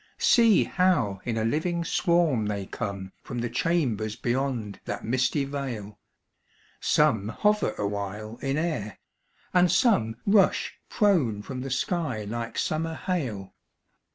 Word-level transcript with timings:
See 0.17 0.63
how 0.63 1.19
in 1.25 1.37
a 1.37 1.45
living 1.45 1.85
swarm 1.85 2.47
they 2.47 2.65
come 2.65 3.11
From 3.21 3.37
the 3.37 3.51
chambers 3.51 4.15
beyond 4.15 4.79
that 4.85 5.05
misty 5.05 5.45
vail; 5.45 5.99
Some 6.79 7.27
hover 7.29 7.73
awhile 7.77 8.37
in 8.41 8.57
air, 8.57 8.97
and 9.53 9.71
some 9.71 10.15
Rush 10.25 10.73
prone 10.89 11.43
from 11.43 11.61
the 11.61 11.69
sky 11.69 12.23
like 12.23 12.57
summer 12.57 12.95
hail. 12.95 13.53